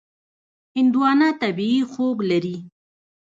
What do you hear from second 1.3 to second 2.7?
طبیعي خوږ لري.